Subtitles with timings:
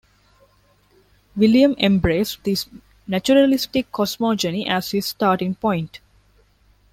[1.35, 2.67] William embraced this
[3.05, 5.99] "naturalistic cosmogeny" as his starting point.